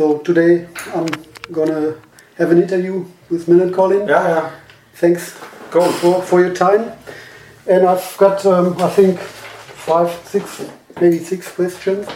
[0.00, 1.08] So today I'm
[1.52, 1.94] gonna
[2.38, 4.08] have an interview with Millencolin.
[4.08, 4.50] Yeah, yeah.
[4.94, 5.38] Thanks
[5.70, 5.92] Cool.
[6.00, 6.92] for, for your time.
[7.66, 10.64] And I've got, um, I think, five, six,
[11.02, 12.08] maybe six questions,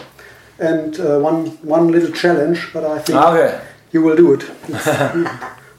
[0.57, 2.69] and uh, one one little challenge.
[2.73, 3.61] But I think Okay.
[3.91, 4.43] you will do it.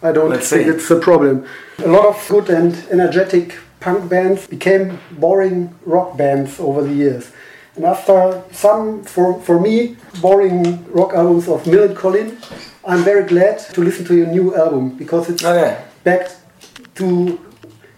[0.08, 0.70] I don't Let's think see.
[0.74, 1.44] it's a problem.
[1.84, 7.32] A lot of good and energetic punk bands became boring rock bands over the years.
[7.76, 12.36] And after some, for, for me, boring rock albums of Millencolin,
[12.84, 15.76] I'm very glad to listen to your new album because it's Okay.
[16.04, 16.30] back
[16.94, 17.38] to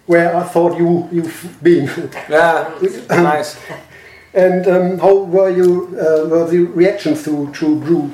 [0.06, 1.88] where I thought you, you've been.
[2.28, 2.70] Yeah,
[3.10, 3.56] nice.
[4.34, 8.10] and um, how were, you, uh, were the reactions to True Brew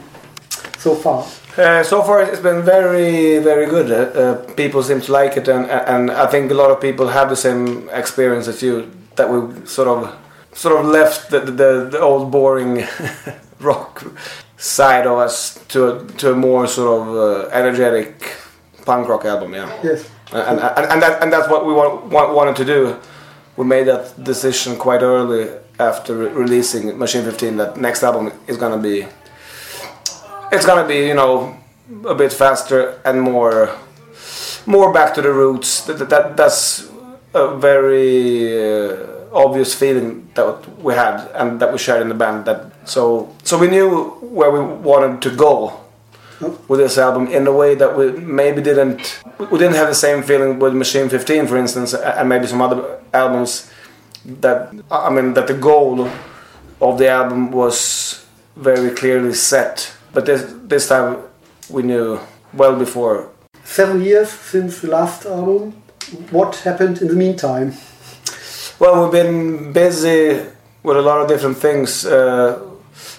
[0.79, 1.25] so far?
[1.57, 3.91] Uh, so far, it's been very, very good.
[3.91, 7.07] Uh, uh, people seem to like it, and and I think a lot of people
[7.07, 8.91] have the same experience as you.
[9.15, 10.13] That we sort of,
[10.55, 12.85] sort of left the the, the old boring
[13.61, 14.05] rock
[14.57, 18.33] side of us to a, to a more sort of uh, energetic
[18.87, 19.53] punk rock album.
[19.55, 20.09] Yeah, Yes.
[20.33, 22.97] and and, and, that, and that's what we want, want, wanted to do.
[23.57, 25.49] We made that decision quite early
[25.79, 27.57] after re- releasing Machine 15.
[27.57, 29.07] That next album is gonna be
[30.53, 31.57] it's gonna be you know
[32.07, 33.71] a bit faster and more
[34.67, 36.89] more back to the roots that, that, that that's
[37.35, 38.97] a very uh,
[39.35, 43.59] obvious feeling that we had and that we shared in the band that so so
[43.59, 45.81] we knew where we wanted to go
[46.69, 50.23] with this album in a way that we maybe didn't we didn't have the same
[50.23, 53.71] feeling with Machine 15 for instance and maybe some other albums
[54.25, 56.09] that I mean that the goal
[56.81, 58.25] of the album was
[58.57, 61.19] very clearly set but this this time
[61.71, 62.21] we knew
[62.53, 63.31] well before
[63.65, 65.73] Seven years since the last album.
[66.31, 67.73] What happened in the meantime?
[68.85, 70.45] Well we've been busy
[70.83, 72.61] with a lot of different things uh,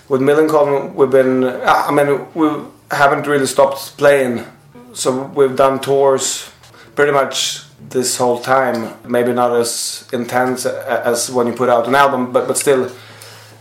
[0.08, 2.48] with Millencolin we've been I mean we
[2.92, 4.46] haven't really stopped playing.
[4.94, 6.52] So we've done tours
[6.94, 8.94] pretty much this whole time.
[9.10, 12.92] Maybe not as intense as when you put out an album but but still.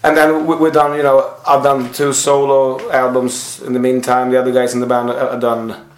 [0.03, 4.31] And then we, we've done you know I've done two solo albums in the meantime.
[4.31, 5.89] The other guys in the band have done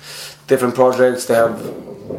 [0.46, 1.26] different projects.
[1.26, 1.58] They have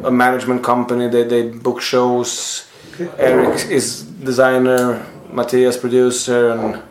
[0.04, 1.08] a management company.
[1.08, 2.67] They, they book shows
[3.00, 6.82] Erik is designer Mathias producer and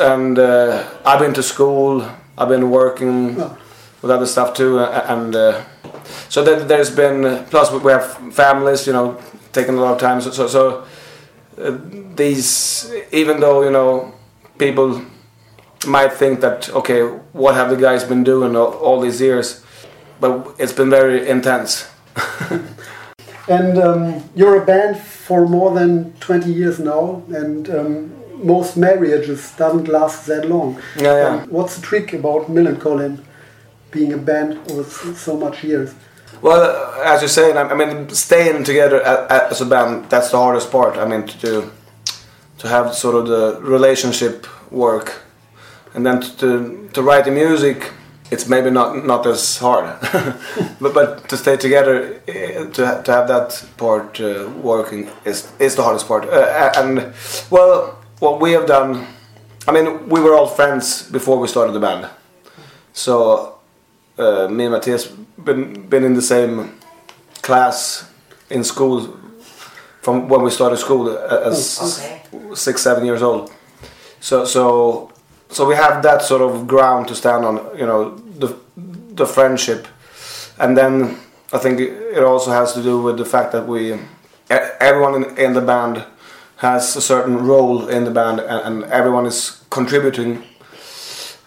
[0.00, 2.02] and uh, I've been to school
[2.36, 5.62] I've been working with other stuff too and uh,
[6.28, 8.04] so there's been plus we- we have
[8.34, 9.16] families you know
[9.52, 10.84] taking a lot of time so so, so
[11.58, 11.78] uh,
[12.14, 14.12] these even though you know
[14.58, 15.00] people
[15.86, 19.64] might think that okay what have the guys been doing all, all these years?
[20.20, 21.90] But it's been very intense
[23.48, 28.12] And um, you're a band for more than 20 years now, and um,
[28.44, 30.78] most marriages doesn't last that long.
[30.96, 33.18] yeah yeah Um, what's the trick about Millencolin
[33.90, 35.94] being a band over so much years?
[36.40, 36.62] Well,
[37.04, 39.00] as you're saying, I I mean, staying together
[39.50, 40.96] as a band, that's the hardest part.
[40.96, 41.70] I mean, to do,
[42.58, 45.08] to have sort of the relationship work,
[45.94, 47.90] and then to to write the music,
[48.32, 49.84] it's maybe not not as hard,
[50.80, 55.74] but but to stay together, eh, to to have that part uh, working is is
[55.76, 56.24] the hardest part.
[56.24, 57.12] Uh, and
[57.50, 59.06] well, what we have done,
[59.68, 62.08] I mean, we were all friends before we started the band,
[62.92, 63.14] so
[64.18, 65.06] uh, me and Mathias
[65.44, 66.72] been been in the same
[67.42, 68.04] class
[68.50, 69.00] in school
[70.02, 72.20] from when we started school uh, as Okay.
[72.54, 73.50] six seven years old.
[74.20, 75.10] So so
[75.50, 77.56] so we have that sort of ground to stand on.
[77.78, 78.56] You know the
[79.14, 79.86] the friendship,
[80.58, 81.18] and then
[81.52, 83.98] I think it also has to do with the fact that we
[84.80, 86.04] everyone in, in the band
[86.56, 90.42] has a certain role in the band, and, everyone is contributing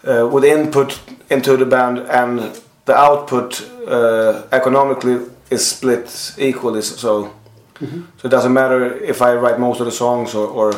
[0.04, 5.18] uh, with input into the band and the output uh, economically
[5.50, 7.32] is split equally so
[7.80, 10.72] so it doesn't matter if I write most of the songs or, or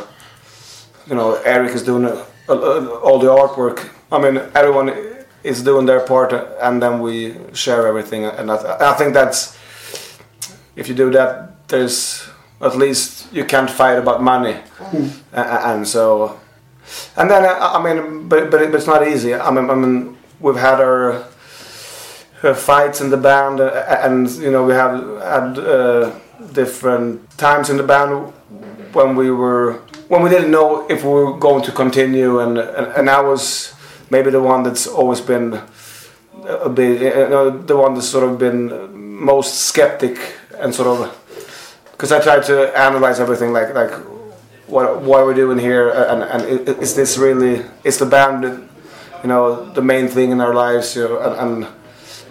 [1.06, 3.88] you know Erik is doing uh, uh, all the artwork.
[4.10, 4.88] I mean everyone
[5.42, 8.24] is doing their part and then we share everything.
[8.24, 9.56] And I, I think that's
[10.76, 12.28] if you do that there's
[12.60, 14.56] at least you can't fight about money.
[15.32, 16.38] A- and so
[17.16, 19.34] and then I mean, but but, it, but it's not easy.
[19.34, 21.24] I mean, I mean, we've had our,
[22.42, 26.12] uh fights in the band, uh, and you know, we have had uh,
[26.52, 28.32] different times in the band
[28.94, 29.74] when we were
[30.08, 33.74] when we didn't know if we were going to continue, and and, and I was
[34.10, 35.60] maybe the one that's always been
[36.46, 38.70] a bit, uh, uh, you know, the one that's sort of been
[39.22, 40.18] most skeptic
[40.58, 41.14] and sort of
[41.92, 43.90] because I try to analyze everything like like
[44.68, 48.68] what what are we doing here and and is this really is the band
[49.22, 51.34] you know, the main thing in our lives, you know, and,
[51.64, 51.66] and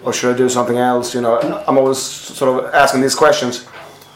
[0.04, 1.14] or should I do something else?
[1.14, 1.38] You know,
[1.68, 3.66] I'm always sort of asking these questions,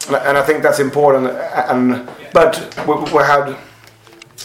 [0.07, 1.27] and, I- and I think that's important.
[1.69, 2.57] And but
[2.89, 3.57] we, we had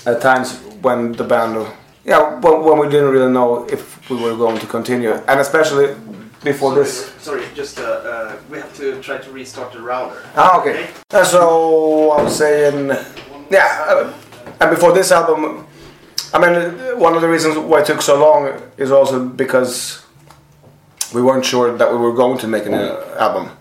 [0.06, 1.56] at times when the band,
[2.08, 5.94] yeah, when, when we didn't really know if we were going to continue, and especially
[6.44, 7.12] before this.
[7.20, 10.24] Sorry, just uh, uh, we have to try to restart the router.
[10.36, 10.88] Ah, okay.
[11.12, 12.88] Uh, so I was saying,
[13.52, 14.14] yeah, uh,
[14.62, 15.68] and before this album,
[16.34, 20.06] I mean, uh, one of the reasons why it took so long is also because
[21.14, 23.52] we weren't sure that we were going to make an uh, album.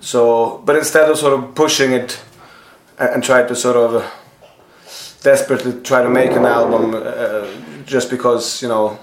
[0.00, 2.20] So, but instead of sort of pushing it
[2.98, 4.04] and, and try to sort of
[5.22, 7.46] desperately try to make an album uh,
[7.86, 8.98] just because you know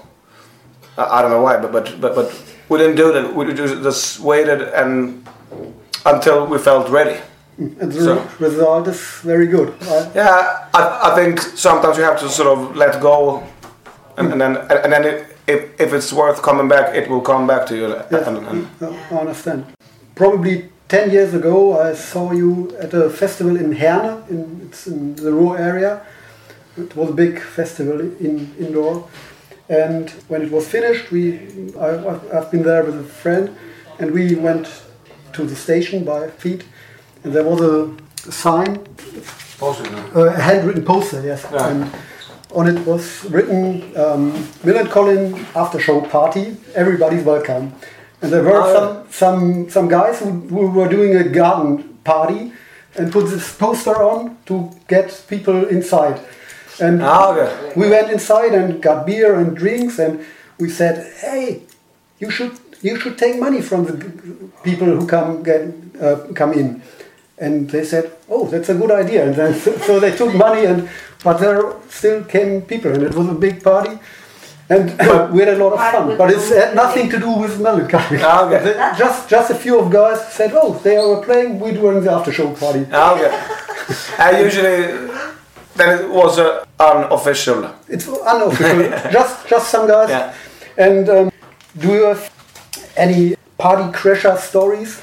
[0.96, 3.34] I, I don't know why, but but but but we didn't do that.
[3.34, 5.26] We just, waited and
[6.06, 7.20] until we felt ready.
[7.58, 9.74] And the So- result is very good.
[9.82, 13.42] I, Yeah, I, I think sometimes you have to sort of let go,
[14.16, 17.46] and, and then and then it, if if it's worth coming back, it will come
[17.46, 17.88] back to you.
[17.88, 18.26] Yes.
[18.26, 18.68] And, and,
[19.10, 19.64] I understand.
[20.14, 25.14] Probably 10 years ago, I saw you at a festival in Herne, in, it's in
[25.16, 26.02] the Ruhr area.
[26.76, 29.08] It was a big festival in, indoor.
[29.68, 31.38] And when it was finished, we,
[31.78, 33.54] I, I've- I've been there with a friend,
[33.98, 34.68] and we went
[35.34, 36.64] to the station by feet.
[37.24, 38.84] And there was a sign
[40.16, 41.46] uh, a handwritten poster, yes.
[41.52, 41.68] Yeah.
[41.68, 41.90] And
[42.54, 44.32] on it was written um,
[44.64, 47.72] Millencolin after show party, everybody's welcome.
[48.20, 52.52] And there were Oh, some, some, some guys who, who were doing a garden party
[52.96, 56.20] and put this poster on to get people inside.
[56.80, 57.72] And Ah, okay.
[57.76, 60.24] we went inside and got beer and drinks and
[60.58, 61.62] we said, hey,
[62.18, 62.52] you should,
[62.82, 63.94] you should take money from the
[64.62, 65.62] people who come, get,
[66.00, 66.82] uh, come in.
[67.38, 69.54] And they said, "Oh, that's a good idea." And then
[69.86, 70.88] so they took money, and
[71.24, 73.98] but there still came people, and it was a big party,
[74.68, 74.84] and
[75.32, 76.16] we had a lot of fun.
[76.16, 78.20] But it's had nothing to do with Millencolin.
[78.30, 78.62] Ah, okay.
[78.96, 81.58] Just just a few of guys said, "Oh, they were playing.
[81.58, 83.32] We during the after show party." Ah, okay.
[84.22, 85.10] I usually
[85.76, 87.70] then it was uh, unofficial.
[87.88, 89.10] It's unofficial.
[89.12, 90.08] just just some guys.
[90.08, 90.34] Yeah.
[90.76, 91.32] And um,
[91.78, 92.30] do you have
[92.96, 95.00] any party crasher stories?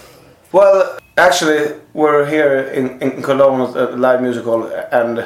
[0.51, 5.25] Well, actually, we're here in, in Cologne at a Live Music Hall, and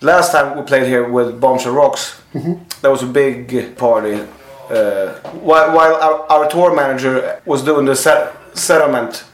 [0.00, 2.20] last time we played here with Bombshell Rocks,
[2.80, 4.20] there was a big party.
[4.70, 9.24] Uh, while while our, our tour manager was doing the set, settlement,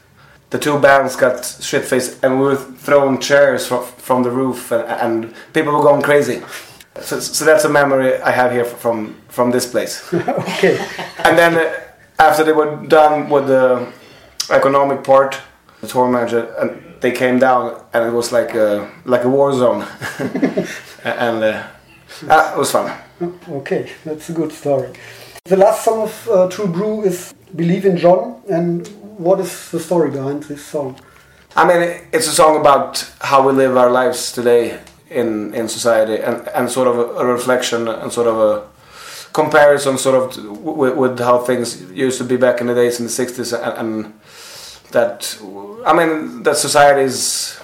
[0.54, 4.70] the two bands got shit faced, and we were throwing chairs from, from the roof,
[4.70, 6.40] and, and people were going crazy.
[7.00, 9.94] So, so that's a memory I have here from from this place.
[10.14, 10.78] okay.
[11.24, 11.72] And then uh,
[12.20, 13.92] after they were done with the
[14.48, 15.40] economic part,
[15.80, 16.70] the tour manager and
[17.00, 19.82] they came down and it was like a like a war zone,
[21.04, 21.66] and uh,
[22.30, 22.96] ah, it was fun.
[23.48, 24.90] Okay, that's a good story.
[25.46, 28.86] The last song of uh, True Brew is Believe in John, and
[29.18, 30.96] what is the story behind this song?
[31.54, 36.20] I mean, it's a song about how we live our lives today in in society,
[36.22, 38.62] and and sort of a, a reflection and sort of a
[39.32, 42.98] comparison, sort of to- with, with how things used to be back in the days
[42.98, 44.12] in the '60s, and, and
[44.90, 45.38] that
[45.86, 47.60] I mean that society is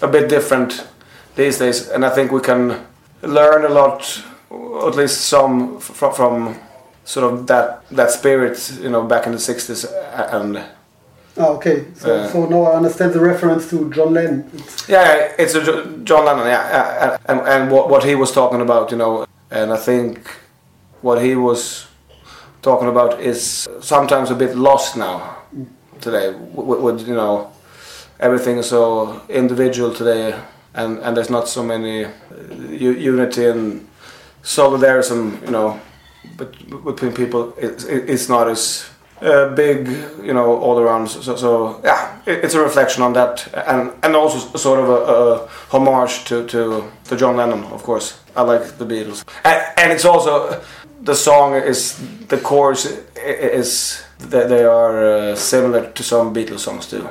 [0.00, 0.86] a bit different
[1.34, 2.86] these days, and I think we can
[3.22, 4.22] learn a lot,
[4.86, 6.56] at least some from, from
[7.08, 9.86] sort of that that spirit, you know, back in the '60s,
[10.34, 10.56] and.
[11.40, 14.50] Ah, okay, so, Uh, so now I understand the reference to John Lennon.
[14.54, 15.62] It's, Yeah, it's a
[16.04, 19.76] John Lennon, yeah, and, and what, what he was talking about, you know, and I
[19.76, 20.18] think
[21.00, 21.86] what he was
[22.60, 25.36] talking about is sometimes a bit lost now
[26.00, 27.50] today, with, with you know,
[28.18, 30.34] everything is so individual today,
[30.74, 32.10] and, and there's not so many uh,
[33.10, 33.86] unity and
[34.42, 35.80] solidarity, you know,
[36.36, 36.52] but
[36.84, 38.88] between people, it's, it's not as
[39.20, 39.88] uh, big,
[40.22, 41.08] you know, all around.
[41.08, 44.92] So, so yeah, it, it's a reflection on that, and and also sort of a,
[44.92, 48.20] a homage to, to to John Lennon, of course.
[48.36, 50.60] I like the Beatles, and, and it's also
[51.02, 56.86] the song is the chorus is that they are uh, similar to some Beatles songs
[56.86, 57.08] too.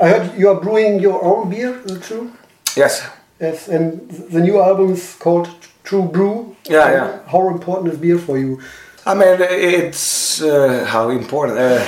[0.00, 2.32] I heard you are brewing your own beer, is it true?
[2.76, 3.02] Yes,
[3.40, 5.48] Yes, and the new album is called
[5.86, 6.56] True Brew.
[6.68, 7.18] Yeah, yeah.
[7.28, 8.60] How important is beer for you?
[9.06, 11.58] I mean it's uh, how important.
[11.58, 11.78] Uh,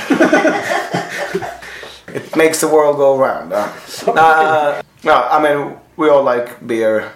[2.15, 3.53] it makes the world go round.
[3.53, 3.73] Uh,
[4.07, 7.11] uh, no, I mean we all like beer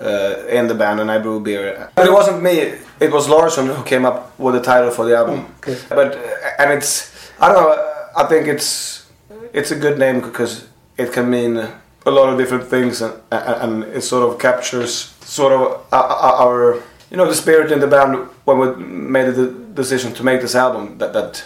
[0.00, 1.90] uh, in the band, and I brew beer.
[1.94, 2.74] But it wasn't me.
[2.98, 5.46] It was Larzon who came up with the title for the album.
[5.58, 5.78] Okay.
[5.88, 8.02] But uh, and it's I don't know.
[8.16, 9.06] I think it's
[9.52, 10.66] it's a good name because
[10.98, 11.68] it can mean
[12.06, 17.16] a lot of different things, and and it sort of captures sort of our- you
[17.18, 20.98] know the spirit in the band when we made the decision to make this album
[20.98, 21.44] that that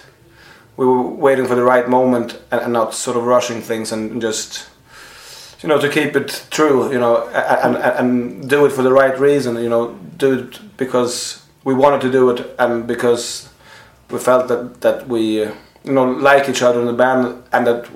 [0.76, 4.68] we were waiting for the right moment and, not sort of rushing things and just
[5.62, 7.26] you know to keep it true you know
[7.64, 11.75] and, and and do it for the right reason you know do it because we
[11.75, 13.48] wanted to do it and because
[14.10, 15.50] we felt that that we uh,
[15.84, 17.86] you know like each other in the band and that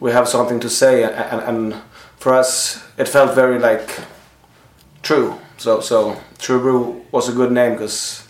[0.00, 1.74] we have something to say and, and
[2.16, 4.00] for us it felt very like
[5.02, 5.38] true.
[5.58, 8.26] So so true brew was a good name because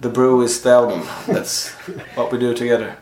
[0.00, 1.02] the brew is the album.
[1.26, 1.70] That's
[2.14, 2.96] what we do together